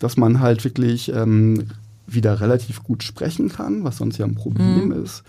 [0.00, 1.68] dass man halt wirklich ähm,
[2.06, 5.04] wieder relativ gut sprechen kann, was sonst ja ein Problem mhm.
[5.04, 5.22] ist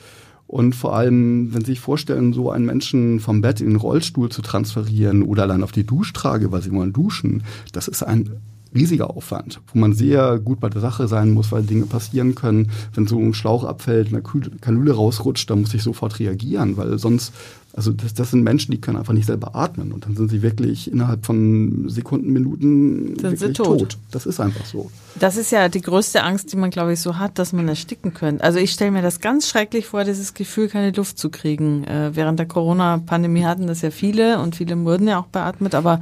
[0.51, 4.27] und vor allem, wenn Sie sich vorstellen, so einen Menschen vom Bett in den Rollstuhl
[4.27, 8.31] zu transferieren oder allein auf die Duschtrage, weil Sie wollen duschen, das ist ein
[8.75, 12.69] riesiger Aufwand, wo man sehr gut bei der Sache sein muss, weil Dinge passieren können.
[12.93, 17.33] Wenn so ein Schlauch abfällt, eine Kanüle rausrutscht, dann muss ich sofort reagieren, weil sonst
[17.73, 20.41] also das, das sind Menschen, die können einfach nicht selber atmen und dann sind sie
[20.41, 23.79] wirklich innerhalb von Sekunden, Minuten sind wirklich tot.
[23.79, 23.97] tot.
[24.11, 24.91] Das ist einfach so.
[25.19, 28.13] Das ist ja die größte Angst, die man, glaube ich, so hat, dass man ersticken
[28.13, 28.43] könnte.
[28.43, 31.85] Also ich stelle mir das ganz schrecklich vor, dieses Gefühl, keine Luft zu kriegen.
[31.85, 36.01] Äh, während der Corona-Pandemie hatten das ja viele und viele wurden ja auch beatmet, aber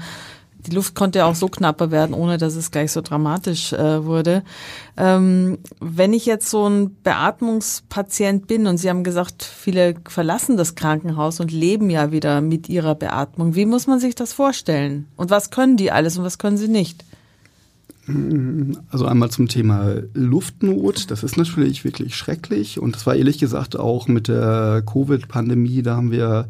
[0.65, 4.06] die Luft konnte ja auch so knapper werden, ohne dass es gleich so dramatisch äh,
[4.06, 4.43] wurde.
[4.98, 10.76] Ähm, wenn ich jetzt so ein Beatmungspatient bin und Sie haben gesagt, viele verlassen das
[10.76, 15.08] Krankenhaus und leben ja wieder mit ihrer Beatmung, wie muss man sich das vorstellen?
[15.15, 17.06] Und was können die alles und was können sie nicht?
[18.91, 21.12] Also einmal zum Thema Luftnot.
[21.12, 22.80] Das ist natürlich wirklich schrecklich.
[22.80, 25.84] Und das war ehrlich gesagt auch mit der Covid-Pandemie.
[25.84, 26.48] Da haben wir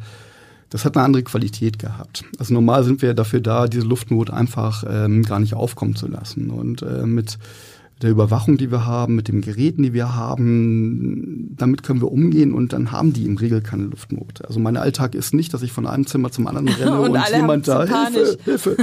[0.69, 2.23] das hat eine andere Qualität gehabt.
[2.37, 6.51] Also normal sind wir dafür da, diese Luftnot einfach ähm, gar nicht aufkommen zu lassen.
[6.51, 7.37] Und äh, mit
[8.01, 12.53] der Überwachung, die wir haben, mit den Geräten, die wir haben, damit können wir umgehen
[12.53, 14.45] und dann haben die im Regel keine Luftnot.
[14.45, 17.29] Also mein Alltag ist nicht, dass ich von einem Zimmer zum anderen renne und, und
[17.35, 18.77] jemand da Hilfe, Hilfe.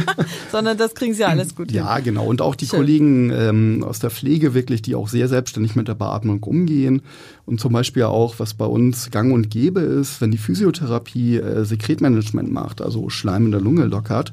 [0.50, 2.04] Sondern das kriegen sie alles gut Ja, hin.
[2.04, 2.24] genau.
[2.24, 2.78] Und auch die Schön.
[2.78, 7.02] Kollegen ähm, aus der Pflege wirklich, die auch sehr selbstständig mit der Beatmung umgehen
[7.44, 11.64] und zum Beispiel auch, was bei uns gang und gäbe ist, wenn die Physiotherapie äh,
[11.64, 14.32] Sekretmanagement macht, also Schleim in der Lunge lockert,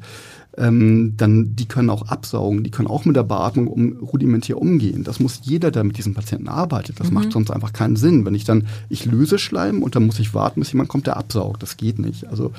[0.57, 5.03] ähm, dann die können auch absaugen, die können auch mit der Beatmung um, rudimentär umgehen.
[5.03, 6.99] Das muss jeder, der mit diesen Patienten arbeitet.
[6.99, 7.13] Das mhm.
[7.15, 8.25] macht sonst einfach keinen Sinn.
[8.25, 11.17] Wenn ich dann, ich löse Schleim und dann muss ich warten, bis jemand kommt, der
[11.17, 11.62] absaugt.
[11.63, 12.27] Das geht nicht.
[12.27, 12.51] Also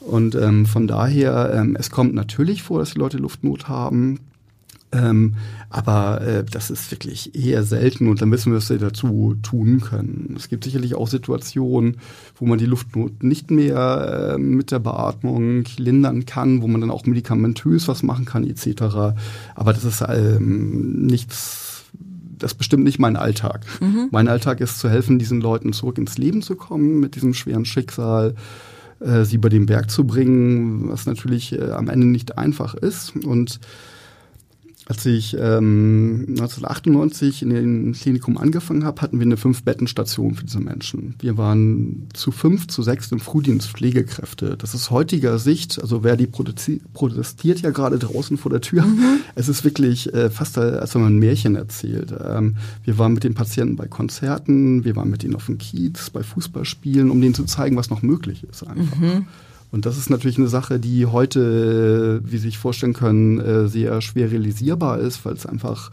[0.00, 4.18] und ähm, von daher, ähm, es kommt natürlich vor, dass die Leute Luftnot haben.
[4.92, 5.34] Ähm,
[5.70, 10.34] aber äh, das ist wirklich eher selten und dann müssen wir es dazu tun können.
[10.36, 11.96] Es gibt sicherlich auch Situationen,
[12.36, 16.90] wo man die Luftnot nicht mehr äh, mit der Beatmung lindern kann, wo man dann
[16.90, 19.16] auch medikamentös was machen kann etc.
[19.54, 21.84] Aber das ist ähm, nichts,
[22.38, 23.64] das bestimmt nicht mein Alltag.
[23.80, 24.08] Mhm.
[24.10, 27.64] Mein Alltag ist zu helfen, diesen Leuten zurück ins Leben zu kommen mit diesem schweren
[27.64, 28.34] Schicksal
[29.00, 33.16] äh, sie über den Berg zu bringen, was natürlich äh, am Ende nicht einfach ist
[33.16, 33.58] und
[34.92, 40.60] als ich ähm, 1998 in dem Klinikum angefangen habe, hatten wir eine Fünf-Betten-Station für diese
[40.60, 41.14] Menschen.
[41.18, 44.54] Wir waren zu fünf, zu sechs im Frühdienst Pflegekräfte.
[44.58, 48.84] Das ist heutiger Sicht, also wer die protestiert ja gerade draußen vor der Tür.
[48.84, 49.20] Mhm.
[49.34, 52.12] Es ist wirklich äh, fast, als wenn man ein Märchen erzählt.
[52.22, 56.10] Ähm, wir waren mit den Patienten bei Konzerten, wir waren mit ihnen auf dem Kiez,
[56.10, 58.98] bei Fußballspielen, um denen zu zeigen, was noch möglich ist einfach.
[58.98, 59.24] Mhm.
[59.72, 64.00] Und das ist natürlich eine Sache, die heute, wie Sie sich vorstellen können, äh, sehr
[64.02, 65.90] schwer realisierbar ist, weil es einfach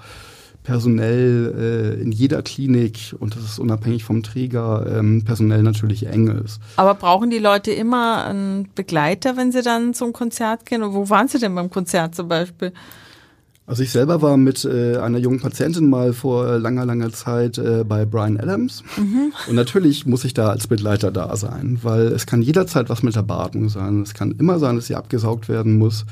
[0.64, 6.28] personell äh, in jeder Klinik, und das ist unabhängig vom Träger, ähm, personell natürlich eng
[6.44, 6.60] ist.
[6.76, 10.84] Aber brauchen die Leute immer einen Begleiter, wenn sie dann zum Konzert gehen?
[10.84, 12.74] Und wo waren sie denn beim Konzert zum Beispiel?
[13.70, 17.84] Also ich selber war mit äh, einer jungen Patientin mal vor langer, langer Zeit äh,
[17.88, 18.84] bei Brian Adams.
[18.98, 19.32] Mhm.
[19.48, 23.16] Und natürlich muss ich da als Begleiter da sein, weil es kann jederzeit was mit
[23.16, 24.02] der Beatmung sein.
[24.02, 26.08] Es kann immer sein, dass sie abgesaugt werden muss.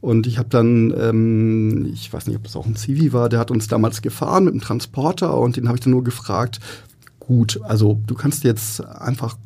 [0.00, 3.38] Und ich habe dann, ähm, ich weiß nicht, ob das auch ein Zivi war, der
[3.38, 6.58] hat uns damals gefahren mit einem Transporter und den habe ich dann nur gefragt,
[7.20, 9.36] gut, also du kannst jetzt einfach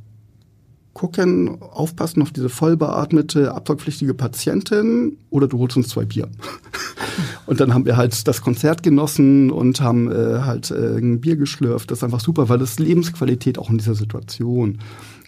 [0.95, 6.29] gucken, aufpassen auf diese vollbeatmete, absaugpflichtige Patientin oder du holst uns zwei Bier.
[7.47, 11.37] und dann haben wir halt das Konzert genossen und haben äh, halt äh, ein Bier
[11.37, 11.91] geschlürft.
[11.91, 14.79] Das ist einfach super, weil das Lebensqualität auch in dieser Situation.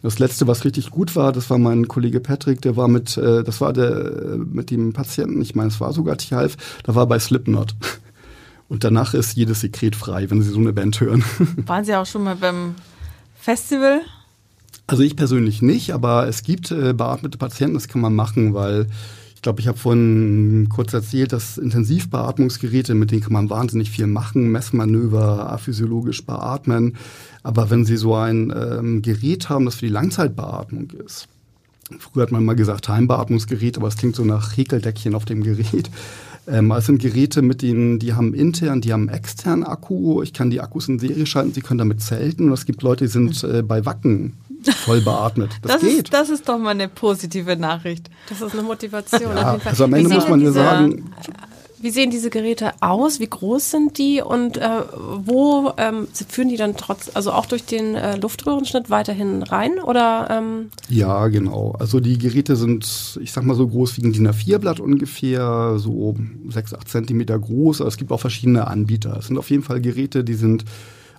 [0.03, 3.43] Das letzte, was richtig gut war, das war mein Kollege Patrick, der war mit, äh,
[3.43, 7.19] das war der mit dem Patienten, ich meine, es war sogar Tjalf, da war bei
[7.19, 7.75] Slipknot.
[8.69, 11.25] Und danach ist jedes Sekret frei, wenn Sie so eine Band hören.
[11.67, 12.75] Waren Sie auch schon mal beim
[13.35, 14.01] Festival?
[14.87, 18.87] Also ich persönlich nicht, aber es gibt äh, beatmete Patienten, das kann man machen, weil
[19.35, 24.07] ich glaube, ich habe vorhin kurz erzählt, dass Intensivbeatmungsgeräte, mit denen kann man wahnsinnig viel
[24.07, 26.97] machen, Messmanöver, aphysiologisch beatmen.
[27.43, 31.29] Aber wenn Sie so ein ähm, Gerät haben, das für die Langzeitbeatmung ist,
[31.99, 35.91] Früher hat man mal gesagt Heimbeatmungsgerät, aber es klingt so nach Häkeldeckchen auf dem Gerät.
[36.47, 40.23] Ähm, es sind Geräte, mit denen, die haben intern, die haben externen Akku.
[40.23, 42.49] Ich kann die Akkus in Serie schalten, sie können damit zelten.
[42.49, 44.35] Und es gibt Leute, die sind äh, bei Wacken
[44.73, 45.51] voll beatmet.
[45.63, 46.05] Das, das geht.
[46.05, 48.11] Ist, das ist doch mal eine positive Nachricht.
[48.29, 49.37] Das ist eine Motivation.
[49.37, 51.13] Ja, also am Ende muss man ja sagen.
[51.85, 53.21] Wie sehen diese Geräte aus?
[53.21, 54.23] Wie groß sind die?
[54.23, 59.43] Und äh, wo ähm, führen die dann trotz, also auch durch den äh, Luftröhrenschnitt weiterhin
[59.43, 59.79] rein?
[59.79, 60.29] Oder?
[60.31, 60.71] Ähm?
[60.89, 61.77] Ja, genau.
[61.79, 66.15] Also die Geräte sind, ich sag mal so groß wie ein DIN A4-Blatt ungefähr, so
[66.49, 67.83] 6, 8 Zentimeter groß.
[67.83, 69.19] Aber es gibt auch verschiedene Anbieter.
[69.19, 70.65] Es sind auf jeden Fall Geräte, die sind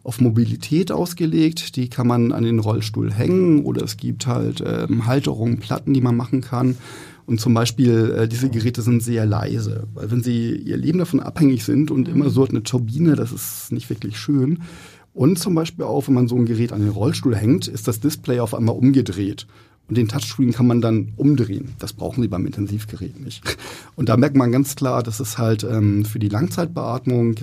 [0.06, 1.76] auf Mobilität ausgelegt.
[1.76, 6.02] Die kann man an den Rollstuhl hängen oder es gibt halt ähm, Halterungen, Platten, die
[6.02, 6.78] man machen kann.
[7.26, 11.20] Und zum Beispiel, äh, diese Geräte sind sehr leise, weil wenn sie ihr Leben davon
[11.20, 14.60] abhängig sind und immer so eine Turbine, das ist nicht wirklich schön.
[15.14, 18.00] Und zum Beispiel auch, wenn man so ein Gerät an den Rollstuhl hängt, ist das
[18.00, 19.48] Display auf einmal umgedreht.
[19.88, 21.74] Und den Touchscreen kann man dann umdrehen.
[21.80, 23.44] Das brauchen Sie beim Intensivgerät nicht.
[23.96, 27.36] Und da merkt man ganz klar, dass es halt ähm, für die Langzeitbeatmung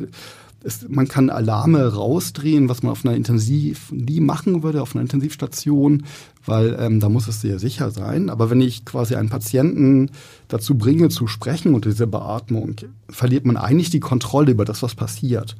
[0.64, 5.02] es, man kann Alarme rausdrehen, was man auf einer Intensiv nie machen würde, auf einer
[5.02, 6.04] Intensivstation,
[6.44, 8.30] weil ähm, da muss es sehr sicher sein.
[8.30, 10.10] Aber wenn ich quasi einen Patienten
[10.48, 12.76] dazu bringe, zu sprechen unter dieser Beatmung,
[13.08, 15.56] verliert man eigentlich die Kontrolle über das, was passiert.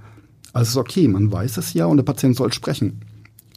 [0.52, 3.00] Also es ist okay, man weiß es ja und der Patient soll sprechen.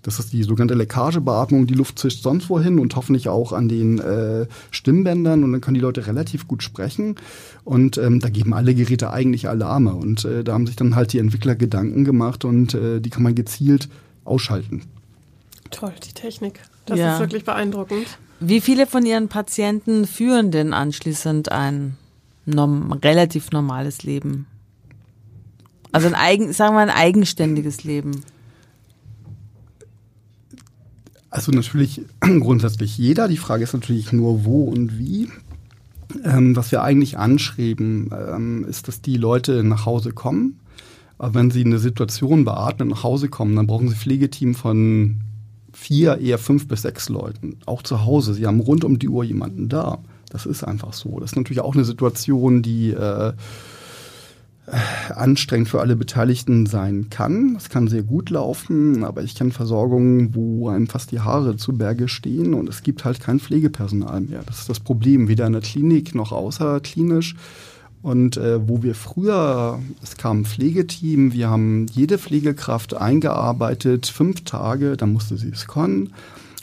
[0.06, 1.66] Das ist die sogenannte Leckagebeatmung.
[1.66, 5.74] Die Luft zischt sonst wohin und hoffentlich auch an den äh, Stimmbändern und dann können
[5.74, 7.16] die Leute relativ gut sprechen.
[7.64, 9.96] Und ähm, da geben alle Geräte eigentlich Alarme.
[9.96, 13.24] Und äh, da haben sich dann halt die Entwickler Gedanken gemacht und äh, die kann
[13.24, 13.90] man gezielt
[14.26, 14.84] ausschalten.
[15.72, 16.60] Toll, die Technik.
[16.86, 17.16] Das ja.
[17.16, 18.06] ist wirklich beeindruckend.
[18.40, 21.98] Wie viele von Ihren Patienten führen denn anschließend ein
[22.46, 24.46] norm relativ normales Leben?
[25.92, 28.22] Also ein eigen, sagen wir ein eigenständiges Leben.
[31.36, 33.28] Also natürlich grundsätzlich jeder.
[33.28, 35.28] Die Frage ist natürlich nur wo und wie.
[36.24, 40.62] Ähm, was wir eigentlich anschreiben, ähm, ist, dass die Leute nach Hause kommen.
[41.18, 45.18] Aber wenn sie eine Situation beatmen, nach Hause kommen, dann brauchen sie Pflegeteam von
[45.74, 47.58] vier, eher fünf bis sechs Leuten.
[47.66, 48.34] Auch zu Hause.
[48.34, 49.98] Sie haben rund um die Uhr jemanden da.
[50.30, 51.20] Das ist einfach so.
[51.20, 53.34] Das ist natürlich auch eine Situation, die äh,
[55.14, 57.56] anstrengend für alle Beteiligten sein kann.
[57.56, 61.74] Es kann sehr gut laufen, aber ich kenne Versorgungen, wo einem fast die Haare zu
[61.74, 64.42] Berge stehen und es gibt halt kein Pflegepersonal mehr.
[64.46, 67.36] Das ist das Problem, weder in der Klinik noch außerklinisch.
[68.02, 74.44] Und äh, wo wir früher, es kam ein Pflegeteam, wir haben jede Pflegekraft eingearbeitet, fünf
[74.44, 76.14] Tage, dann musste sie es können.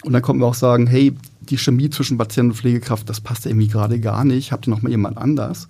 [0.04, 3.46] Und dann konnten wir auch sagen, hey, die Chemie zwischen Patient und Pflegekraft, das passt
[3.46, 5.66] irgendwie gerade gar nicht, habt ihr noch mal jemand anders?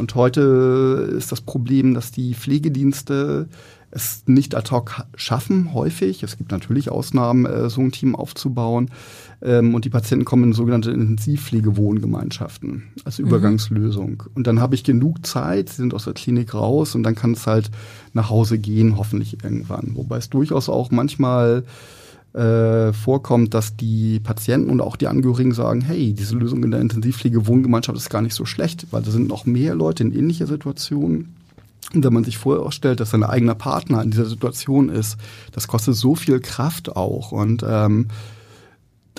[0.00, 3.48] Und heute ist das Problem, dass die Pflegedienste
[3.90, 6.22] es nicht ad hoc schaffen, häufig.
[6.22, 8.90] Es gibt natürlich Ausnahmen, äh, so ein Team aufzubauen.
[9.42, 13.26] Ähm, und die Patienten kommen in sogenannte Intensivpflegewohngemeinschaften als mhm.
[13.26, 14.10] Übergangslösung.
[14.10, 14.30] Mhm.
[14.34, 17.32] Und dann habe ich genug Zeit, sie sind aus der Klinik raus und dann kann
[17.32, 17.70] es halt
[18.14, 19.90] nach Hause gehen, hoffentlich irgendwann.
[19.96, 21.64] Wobei es durchaus auch manchmal
[22.32, 26.80] äh, vorkommt, dass die Patienten und auch die Angehörigen sagen, hey, diese Lösung in der
[26.80, 31.34] Intensivpflege-Wohngemeinschaft ist gar nicht so schlecht, weil da sind noch mehr Leute in ähnlicher Situation.
[31.92, 35.16] Und wenn man sich vorstellt, dass sein eigener Partner in dieser Situation ist,
[35.52, 37.32] das kostet so viel Kraft auch.
[37.32, 38.06] Und ähm,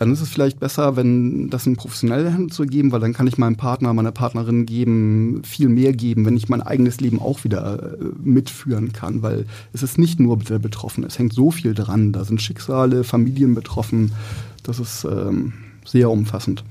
[0.01, 3.27] dann ist es vielleicht besser, wenn das in professionelle Hände zu geben, weil dann kann
[3.27, 7.43] ich meinem Partner, meiner Partnerin geben, viel mehr geben, wenn ich mein eigenes Leben auch
[7.43, 11.75] wieder äh, mitführen kann, weil es ist nicht nur der Betroffene, es hängt so viel
[11.75, 12.13] dran.
[12.13, 14.11] Da sind Schicksale, Familien betroffen.
[14.63, 15.53] Das ist ähm,
[15.85, 16.63] sehr umfassend.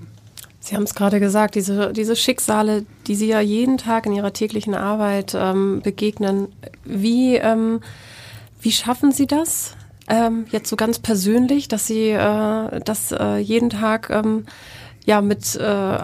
[0.59, 4.33] Sie haben es gerade gesagt, diese, diese Schicksale, die Sie ja jeden Tag in Ihrer
[4.33, 6.49] täglichen Arbeit ähm, begegnen.
[6.85, 7.79] Wie, ähm,
[8.61, 9.77] wie schaffen Sie das?
[10.11, 14.45] Ähm, jetzt so ganz persönlich, dass Sie äh, das äh, jeden Tag ähm,
[15.07, 15.99] ja mit, äh,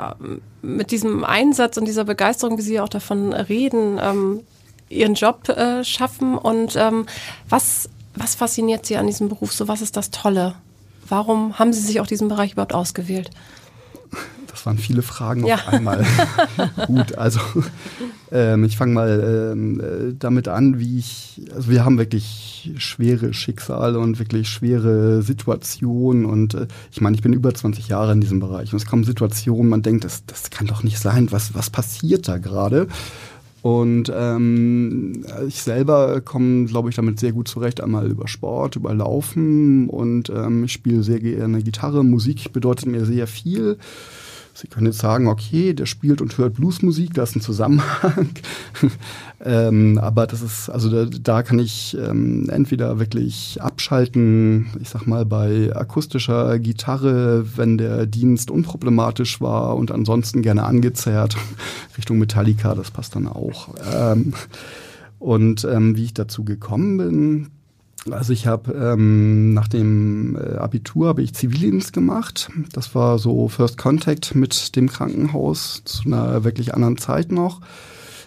[0.63, 4.41] mit diesem Einsatz und dieser Begeisterung, wie Sie auch davon reden, ähm,
[4.89, 6.39] Ihren Job äh, schaffen.
[6.39, 7.07] Und ähm,
[7.49, 9.53] was, was fasziniert Sie an diesem Beruf?
[9.53, 10.55] So, was ist das Tolle?
[11.09, 13.31] Warum haben Sie sich auch diesen Bereich überhaupt ausgewählt?
[14.47, 15.57] Das waren viele Fragen ja.
[15.57, 16.05] auf einmal.
[16.87, 17.41] Gut, also
[18.33, 23.35] ähm, ich fange mal ähm, äh, damit an, wie ich, also wir haben wirklich schwere
[23.35, 28.21] Schicksale und wirklich schwere Situationen und äh, ich meine, ich bin über 20 Jahre in
[28.21, 31.55] diesem Bereich und es kommen Situationen, man denkt, das, das kann doch nicht sein, was,
[31.55, 32.89] was passiert da gerade?
[33.67, 37.81] Und ähm, ich selber komme, glaube ich, damit sehr gut zurecht.
[37.81, 42.05] Einmal über Sport, über Laufen und ähm, ich spiele sehr gerne Gitarre.
[42.05, 43.77] Musik bedeutet mir sehr viel.
[44.57, 48.31] Sie können jetzt sagen, okay, der spielt und hört Bluesmusik, da ist ein Zusammenhang.
[49.45, 55.07] ähm, aber das ist, also da, da kann ich ähm, entweder wirklich abschalten, ich sag
[55.07, 61.37] mal, bei akustischer Gitarre, wenn der Dienst unproblematisch war und ansonsten gerne angezerrt,
[61.99, 63.75] Richtung Metallica, das passt dann auch.
[63.95, 64.33] Ähm,
[65.19, 67.51] und ähm, wie ich dazu gekommen bin,
[68.11, 72.51] also ich habe ähm, nach dem äh, Abitur habe ich Zivildienst gemacht.
[72.73, 77.61] Das war so First Contact mit dem Krankenhaus zu einer wirklich anderen Zeit noch.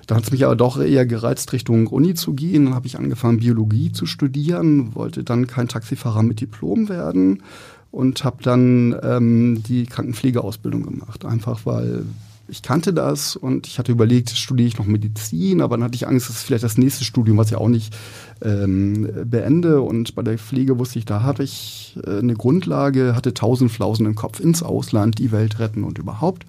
[0.08, 2.66] Da hat es mich aber doch eher gereizt, Richtung Uni zu gehen.
[2.66, 7.44] Dann habe ich angefangen, Biologie zu studieren, wollte dann kein Taxifahrer mit Diplom werden
[7.92, 11.26] und habe dann ähm, die Krankenpflegeausbildung gemacht.
[11.26, 12.06] Einfach weil
[12.50, 16.08] ich kannte das und ich hatte überlegt, studiere ich noch Medizin, aber dann hatte ich
[16.08, 17.96] Angst, dass vielleicht das nächste Studium, was ich auch nicht
[18.42, 19.82] ähm, beende.
[19.82, 24.06] Und bei der Pflege wusste ich, da hatte ich äh, eine Grundlage, hatte tausend Flausen
[24.06, 26.46] im Kopf ins Ausland, die Welt retten und überhaupt.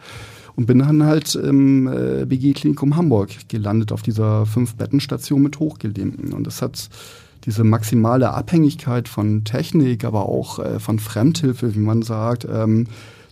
[0.57, 6.33] Und bin dann halt im äh, BG-Klinikum Hamburg gelandet auf dieser Fünf-Betten-Station mit Hochgelähmten.
[6.33, 6.91] Und das hat
[7.45, 12.87] diese maximale Abhängigkeit von Technik, aber auch äh, von Fremdhilfe, wie man sagt, ähm,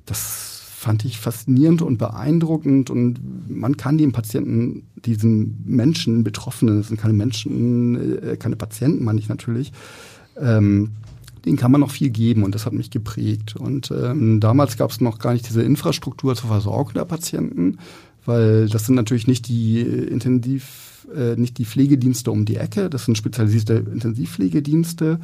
[0.06, 0.47] das
[0.78, 3.18] fand ich faszinierend und beeindruckend und
[3.50, 9.18] man kann den Patienten, diesen Menschen, Betroffenen, das sind keine Menschen, äh, keine Patienten, meine
[9.18, 9.72] ich natürlich,
[10.40, 10.92] ähm,
[11.44, 13.56] denen kann man noch viel geben und das hat mich geprägt.
[13.56, 17.78] Und ähm, damals gab es noch gar nicht diese Infrastruktur zur Versorgung der Patienten,
[18.24, 23.04] weil das sind natürlich nicht die Intensiv, äh, nicht die Pflegedienste um die Ecke, das
[23.04, 25.18] sind spezialisierte Intensivpflegedienste.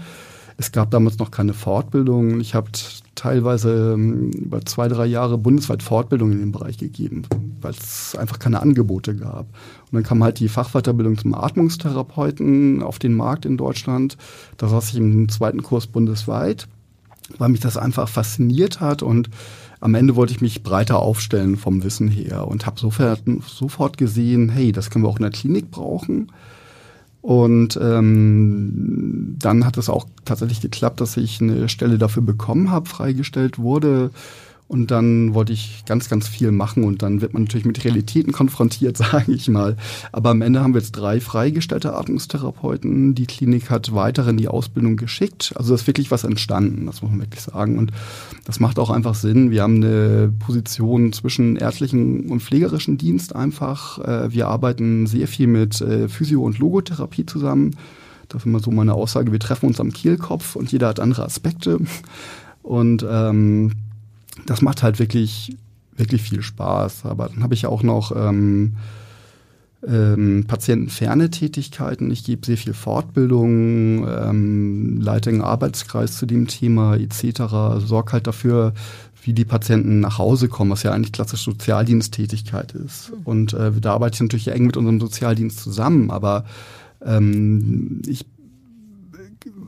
[0.57, 2.41] Es gab damals noch keine Fortbildung.
[2.41, 2.71] Ich habe
[3.15, 7.23] teilweise ähm, über zwei, drei Jahre bundesweit Fortbildung in dem Bereich gegeben,
[7.61, 9.47] weil es einfach keine Angebote gab.
[9.47, 14.17] Und dann kam halt die Fachweiterbildung zum Atmungstherapeuten auf den Markt in Deutschland.
[14.57, 16.69] Da saß ich im zweiten Kurs bundesweit,
[17.39, 19.31] weil mich das einfach fasziniert hat und
[19.81, 24.49] am Ende wollte ich mich breiter aufstellen vom Wissen her und habe sofort, sofort gesehen,
[24.49, 26.33] hey, das können wir auch in der Klinik brauchen.
[27.25, 32.87] Und ähm, dann hat es auch tatsächlich geklappt, dass ich eine Stelle dafür bekommen habe,
[32.87, 34.11] freigestellt wurde.
[34.67, 38.33] Und dann wollte ich ganz, ganz viel machen und dann wird man natürlich mit Realitäten
[38.33, 39.77] konfrontiert, sage ich mal.
[40.11, 43.15] Aber am Ende haben wir jetzt drei freigestellte Atmungstherapeuten.
[43.15, 45.53] Die Klinik hat weitere in die Ausbildung geschickt.
[45.57, 47.79] Also da ist wirklich was entstanden, das muss man wirklich sagen.
[47.79, 47.93] Und
[48.47, 49.51] das macht auch einfach Sinn.
[49.51, 53.99] Wir haben eine Position zwischen ärztlichen und pflegerischen Dienst einfach.
[53.99, 57.77] Äh, wir arbeiten sehr viel mit äh, Physio- und Logotherapie zusammen.
[58.29, 61.25] Das ist immer so meine Aussage, wir treffen uns am Kehlkopf und jeder hat andere
[61.25, 61.79] Aspekte.
[62.63, 63.73] Und ähm,
[64.47, 65.57] das macht halt wirklich,
[65.97, 67.07] wirklich viel Spaß.
[67.07, 68.77] Aber dann habe ich auch noch ähm,
[69.87, 72.11] ähm, patientenferne Tätigkeiten.
[72.11, 77.85] Ich gebe sehr viel Fortbildung, ähm, leite einen Arbeitskreis zu dem Thema etc.
[77.85, 78.73] Sorge halt dafür,
[79.23, 83.13] wie die Patienten nach Hause kommen, was ja eigentlich klassische Sozialdiensttätigkeit ist.
[83.25, 86.45] Und äh, da arbeite ich natürlich eng mit unserem Sozialdienst zusammen, aber
[87.05, 88.27] ähm, ich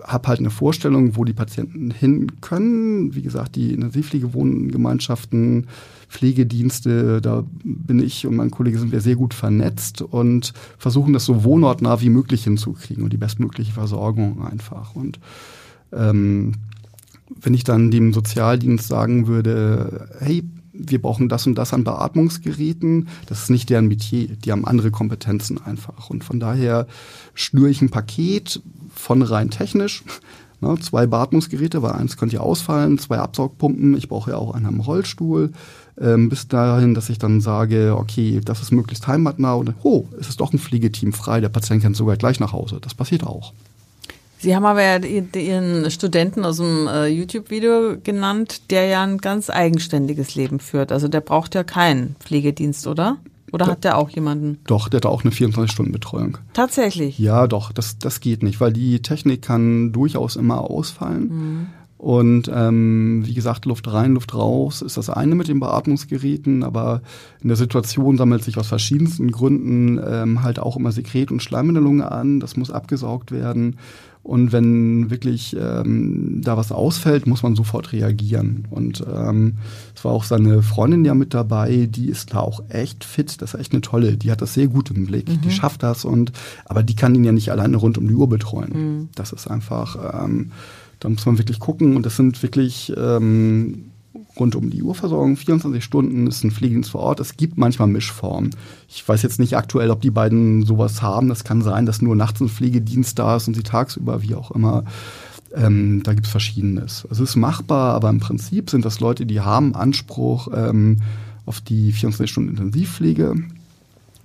[0.02, 3.14] habe halt eine Vorstellung, wo die Patienten hin können.
[3.14, 5.66] Wie gesagt, die Intensivpflegewohngemeinschaften,
[6.08, 11.24] Pflegedienste, da bin ich und mein Kollege sind wir sehr gut vernetzt und versuchen das
[11.24, 14.94] so wohnortnah wie möglich hinzukriegen und die bestmögliche Versorgung einfach.
[14.94, 15.18] Und
[15.92, 16.52] ähm,
[17.28, 20.44] wenn ich dann dem Sozialdienst sagen würde, hey,
[20.78, 23.08] wir brauchen das und das an Beatmungsgeräten.
[23.26, 24.28] Das ist nicht deren Metier.
[24.28, 26.10] Die haben andere Kompetenzen einfach.
[26.10, 26.86] Und von daher
[27.34, 28.62] schnüre ich ein Paket
[28.96, 30.04] von rein technisch.
[30.62, 34.64] Ne, zwei Beatmungsgeräte, weil eins könnte ja ausfallen, zwei Absaugpumpen, ich brauche ja auch einen
[34.64, 35.52] am Rollstuhl,
[36.00, 40.30] ähm, bis dahin, dass ich dann sage, okay, das ist möglichst heimatnah und oh, es
[40.30, 42.78] ist doch ein Pflegeteam frei, der Patient kann sogar gleich nach Hause.
[42.80, 43.52] Das passiert auch.
[44.38, 49.50] Sie haben aber ja Ihren Studenten aus dem äh, YouTube-Video genannt, der ja ein ganz
[49.50, 50.92] eigenständiges Leben führt.
[50.92, 53.16] Also der braucht ja keinen Pflegedienst, oder?
[53.56, 54.58] Oder hat der auch jemanden?
[54.66, 56.38] Doch, der hat auch eine 24-Stunden-Betreuung.
[56.52, 57.18] Tatsächlich?
[57.18, 61.28] Ja, doch, das, das geht nicht, weil die Technik kann durchaus immer ausfallen.
[61.28, 61.66] Mhm.
[61.98, 67.00] Und ähm, wie gesagt, Luft rein, Luft raus ist das eine mit den Beatmungsgeräten, aber
[67.40, 71.68] in der Situation sammelt sich aus verschiedensten Gründen ähm, halt auch immer Sekret und Schleim
[71.70, 72.38] in der Lunge an.
[72.38, 73.78] Das muss abgesaugt werden.
[74.26, 78.66] Und wenn wirklich ähm, da was ausfällt, muss man sofort reagieren.
[78.70, 79.58] Und ähm,
[79.94, 83.40] es war auch seine Freundin ja mit dabei, die ist da auch echt fit.
[83.40, 84.16] Das ist echt eine tolle.
[84.16, 85.28] Die hat das sehr gut im Blick.
[85.28, 85.42] Mhm.
[85.42, 86.32] Die schafft das und
[86.64, 88.72] aber die kann ihn ja nicht alleine rund um die Uhr betreuen.
[88.72, 89.08] Mhm.
[89.14, 90.50] Das ist einfach, ähm,
[90.98, 91.94] da muss man wirklich gucken.
[91.94, 93.92] Und das sind wirklich ähm,
[94.38, 97.20] rund um die Uhrversorgung, 24 Stunden ist ein Pflegedienst vor Ort.
[97.20, 98.50] Es gibt manchmal Mischformen.
[98.88, 101.28] Ich weiß jetzt nicht aktuell, ob die beiden sowas haben.
[101.28, 104.50] Das kann sein, dass nur nachts ein Pflegedienst da ist und sie tagsüber, wie auch
[104.50, 104.84] immer.
[105.54, 107.06] Ähm, da gibt es Verschiedenes.
[107.08, 110.98] Also es ist machbar, aber im Prinzip sind das Leute, die haben Anspruch ähm,
[111.46, 113.34] auf die 24 Stunden Intensivpflege.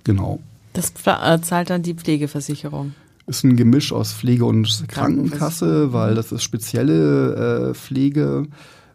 [0.04, 0.40] Genau.
[0.72, 2.94] Das äh, zahlt dann die Pflegeversicherung
[3.26, 8.46] ist ein Gemisch aus Pflege und Krankenkasse, weil das ist spezielle äh, Pflege.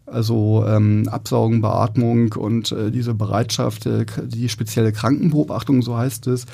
[0.08, 6.45] Also ähm, Absaugen, Beatmung und äh, diese Bereitschaft, äh, die spezielle Krankenbeobachtung, so heißt es,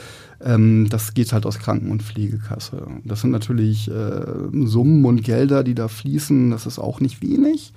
[0.44, 2.88] ähm, das geht halt aus Kranken- und Pflegekasse.
[3.06, 4.26] Das sind natürlich äh,
[4.66, 6.50] Summen und Gelder, die da fließen.
[6.50, 7.74] Das ist auch nicht wenig.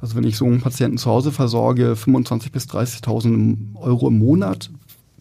[0.00, 4.70] Also wenn ich so einen Patienten zu Hause versorge, 25.000 bis 30.000 Euro im Monat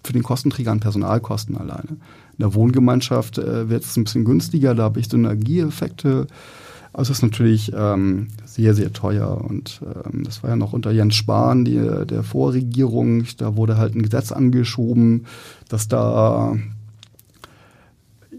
[0.03, 1.97] für den Kostenträger an Personalkosten alleine.
[2.37, 6.27] In der Wohngemeinschaft äh, wird es ein bisschen günstiger, da habe ich Synergieeffekte.
[6.91, 9.43] Also es ist natürlich ähm, sehr, sehr teuer.
[9.47, 13.25] Und ähm, das war ja noch unter Jens Spahn, die, der Vorregierung.
[13.37, 15.25] Da wurde halt ein Gesetz angeschoben,
[15.67, 16.53] dass da
[18.31, 18.35] äh,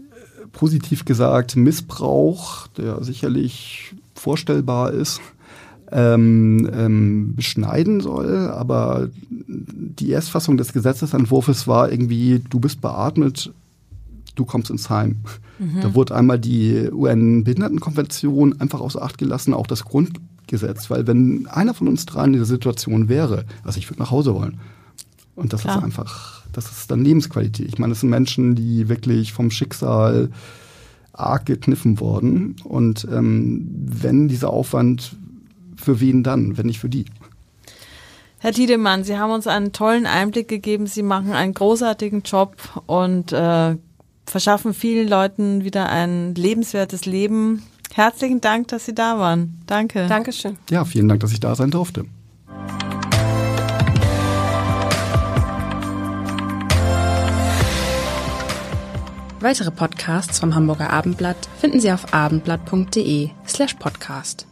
[0.51, 5.21] positiv gesagt Missbrauch, der sicherlich vorstellbar ist,
[5.91, 8.49] ähm, ähm, beschneiden soll.
[8.49, 9.09] Aber
[9.47, 13.51] die Erstfassung des Gesetzesentwurfs war irgendwie, du bist beatmet,
[14.41, 15.17] du kommst ins Heim.
[15.59, 15.81] Mhm.
[15.81, 21.73] Da wurde einmal die UN-Behindertenkonvention einfach außer Acht gelassen, auch das Grundgesetz, weil wenn einer
[21.73, 24.59] von uns drei in dieser Situation wäre, also ich würde nach Hause wollen.
[25.35, 25.77] Und das Klar.
[25.77, 27.67] ist einfach, das ist dann Lebensqualität.
[27.67, 30.29] Ich meine, das sind Menschen, die wirklich vom Schicksal
[31.13, 32.55] arg gekniffen wurden.
[32.63, 35.15] Und ähm, wenn dieser Aufwand,
[35.75, 37.05] für wen dann, wenn nicht für die?
[38.39, 40.87] Herr Tiedemann, Sie haben uns einen tollen Einblick gegeben.
[40.87, 42.55] Sie machen einen großartigen Job
[42.87, 43.75] und äh,
[44.25, 47.63] verschaffen vielen Leuten wieder ein lebenswertes Leben.
[47.93, 49.61] Herzlichen Dank, dass Sie da waren.
[49.67, 50.07] Danke.
[50.07, 50.57] Dankeschön.
[50.69, 52.05] Ja, vielen Dank, dass ich da sein durfte.
[59.41, 64.45] Weitere Podcasts vom Hamburger Abendblatt finden Sie auf abendblatt.de slash podcast.